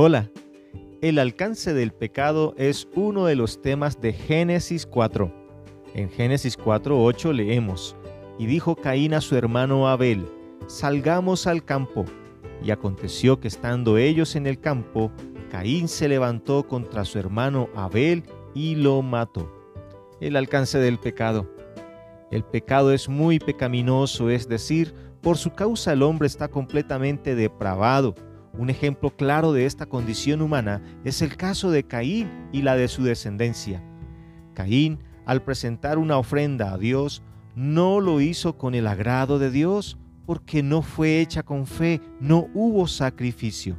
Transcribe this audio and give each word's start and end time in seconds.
Hola, 0.00 0.30
el 1.02 1.18
alcance 1.18 1.74
del 1.74 1.90
pecado 1.90 2.54
es 2.56 2.86
uno 2.94 3.24
de 3.24 3.34
los 3.34 3.60
temas 3.60 4.00
de 4.00 4.12
Génesis 4.12 4.86
4. 4.86 5.34
En 5.92 6.08
Génesis 6.08 6.56
4.8 6.56 7.32
leemos, 7.32 7.96
y 8.38 8.46
dijo 8.46 8.76
Caín 8.76 9.12
a 9.12 9.20
su 9.20 9.34
hermano 9.34 9.88
Abel, 9.88 10.24
salgamos 10.68 11.48
al 11.48 11.64
campo. 11.64 12.04
Y 12.62 12.70
aconteció 12.70 13.40
que 13.40 13.48
estando 13.48 13.98
ellos 13.98 14.36
en 14.36 14.46
el 14.46 14.60
campo, 14.60 15.10
Caín 15.50 15.88
se 15.88 16.06
levantó 16.06 16.68
contra 16.68 17.04
su 17.04 17.18
hermano 17.18 17.68
Abel 17.74 18.22
y 18.54 18.76
lo 18.76 19.02
mató. 19.02 19.52
El 20.20 20.36
alcance 20.36 20.78
del 20.78 21.00
pecado. 21.00 21.52
El 22.30 22.44
pecado 22.44 22.92
es 22.92 23.08
muy 23.08 23.40
pecaminoso, 23.40 24.30
es 24.30 24.48
decir, 24.48 24.94
por 25.20 25.38
su 25.38 25.54
causa 25.54 25.92
el 25.92 26.04
hombre 26.04 26.28
está 26.28 26.46
completamente 26.46 27.34
depravado 27.34 28.14
un 28.58 28.70
ejemplo 28.70 29.16
claro 29.16 29.52
de 29.52 29.64
esta 29.64 29.86
condición 29.86 30.42
humana 30.42 30.82
es 31.04 31.22
el 31.22 31.36
caso 31.36 31.70
de 31.70 31.84
Caín 31.84 32.28
y 32.52 32.62
la 32.62 32.74
de 32.74 32.88
su 32.88 33.04
descendencia. 33.04 33.82
Caín, 34.52 34.98
al 35.24 35.42
presentar 35.42 35.96
una 35.96 36.18
ofrenda 36.18 36.72
a 36.72 36.78
Dios, 36.78 37.22
no 37.54 38.00
lo 38.00 38.20
hizo 38.20 38.58
con 38.58 38.74
el 38.74 38.88
agrado 38.88 39.38
de 39.38 39.50
Dios 39.50 39.96
porque 40.26 40.62
no 40.62 40.82
fue 40.82 41.20
hecha 41.20 41.44
con 41.44 41.66
fe, 41.66 42.00
no 42.20 42.48
hubo 42.52 42.88
sacrificio. 42.88 43.78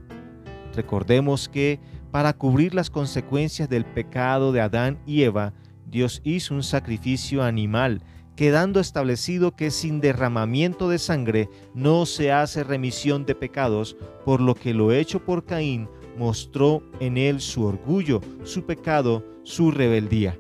Recordemos 0.74 1.50
que 1.50 1.80
para 2.10 2.34
cubrir 2.34 2.74
las 2.74 2.90
consecuencias 2.90 3.68
del 3.70 3.86
pecado 3.86 4.52
de 4.54 4.62
Adán 4.62 5.00
y 5.06 5.24
Eva, 5.24 5.54
Dios 5.86 6.22
hizo 6.24 6.56
un 6.56 6.64
sacrificio 6.64 7.44
animal 7.44 8.02
quedando 8.40 8.80
establecido 8.80 9.54
que 9.54 9.70
sin 9.70 10.00
derramamiento 10.00 10.88
de 10.88 10.98
sangre 10.98 11.50
no 11.74 12.06
se 12.06 12.32
hace 12.32 12.64
remisión 12.64 13.26
de 13.26 13.36
pecados, 13.36 13.98
por 14.24 14.40
lo 14.40 14.56
que 14.56 14.74
lo 14.74 14.94
hecho 14.94 15.20
por 15.26 15.44
Caín 15.44 15.90
mostró 16.18 16.82
en 17.02 17.18
él 17.18 17.42
su 17.42 17.66
orgullo, 17.66 18.22
su 18.46 18.66
pecado, 18.66 19.26
su 19.44 19.72
rebeldía. 19.72 20.38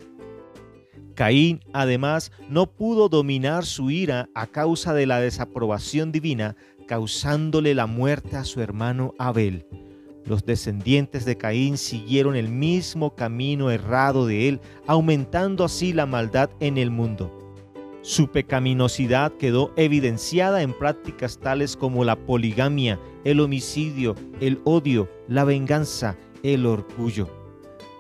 Caín, 1.14 1.60
además, 1.74 2.32
no 2.48 2.68
pudo 2.72 3.10
dominar 3.10 3.66
su 3.66 3.92
ira 3.92 4.30
a 4.34 4.48
causa 4.48 4.94
de 4.94 5.06
la 5.06 5.20
desaprobación 5.20 6.14
divina, 6.14 6.56
causándole 6.88 7.76
la 7.76 7.86
muerte 7.86 8.38
a 8.38 8.46
su 8.46 8.62
hermano 8.62 9.14
Abel. 9.20 9.68
Los 10.24 10.46
descendientes 10.46 11.26
de 11.26 11.36
Caín 11.36 11.78
siguieron 11.78 12.38
el 12.38 12.48
mismo 12.48 13.14
camino 13.14 13.70
errado 13.72 14.26
de 14.26 14.48
él, 14.48 14.62
aumentando 14.88 15.66
así 15.66 15.92
la 15.92 16.06
maldad 16.06 16.50
en 16.62 16.78
el 16.78 16.92
mundo. 16.92 17.39
Su 18.02 18.30
pecaminosidad 18.30 19.34
quedó 19.34 19.74
evidenciada 19.76 20.62
en 20.62 20.74
prácticas 20.74 21.38
tales 21.38 21.76
como 21.76 22.06
la 22.06 22.16
poligamia, 22.16 23.00
el 23.26 23.42
homicidio, 23.42 24.16
el 24.40 24.62
odio, 24.64 25.10
la 25.28 25.44
venganza, 25.44 26.18
el 26.42 26.66
orgullo. 26.66 27.28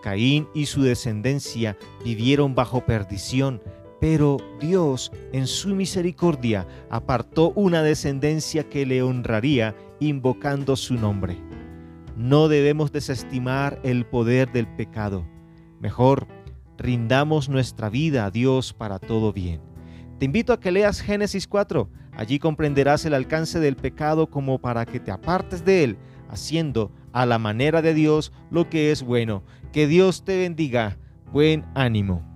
Caín 0.02 0.47
y 0.53 0.67
su 0.67 0.83
descendencia 0.83 1.78
vivieron 2.06 2.56
bajo 2.56 2.86
perdición, 2.86 3.61
pero 4.00 4.38
Dios, 4.61 5.11
en 5.33 5.47
su 5.47 5.75
misericordia, 5.75 6.66
apartó 6.89 7.52
una 7.56 7.84
descendencia 7.84 8.69
que 8.69 8.86
le 8.86 9.02
honraría 9.02 9.75
invocando 10.00 10.78
su 10.78 10.94
nombre. 10.94 11.38
No 12.16 12.47
debemos 12.47 12.94
desestimar 12.94 13.81
el 13.84 14.06
poder 14.06 14.52
del 14.53 14.67
pecado. 14.67 15.28
Mejor, 15.81 16.28
rindamos 16.78 17.50
nuestra 17.50 17.89
vida 17.89 18.25
a 18.25 18.31
Dios 18.31 18.73
para 18.73 19.00
todo 19.00 19.34
bien. 19.34 19.69
Te 20.20 20.25
invito 20.25 20.52
a 20.52 20.59
que 20.59 20.72
leas 20.72 21.00
Génesis 21.00 21.48
4. 21.48 21.89
Allí 22.12 22.39
comprenderás 22.39 23.06
el 23.06 23.14
alcance 23.14 23.58
del 23.62 23.78
pecado 23.78 24.28
como 24.28 24.59
para 24.59 24.86
que 24.86 25.00
te 25.00 25.12
apartes 25.12 25.64
de 25.64 25.86
él, 25.86 25.98
haciendo 26.30 26.92
a 27.14 27.25
la 27.25 27.39
manera 27.39 27.81
de 27.81 27.94
Dios 27.94 28.34
lo 28.52 28.70
que 28.70 28.92
es 28.92 29.02
bueno. 29.02 29.44
Que 29.72 29.88
Dios 29.88 30.25
te 30.25 30.38
bendiga. 30.38 30.97
Buen 31.31 31.63
ánimo. 31.74 32.28